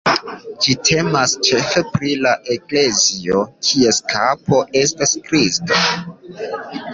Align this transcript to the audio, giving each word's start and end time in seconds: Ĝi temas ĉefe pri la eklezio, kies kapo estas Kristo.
Ĝi 0.65 0.75
temas 0.87 1.33
ĉefe 1.47 1.83
pri 1.97 2.13
la 2.27 2.31
eklezio, 2.55 3.43
kies 3.69 4.01
kapo 4.15 4.63
estas 4.81 5.15
Kristo. 5.29 5.79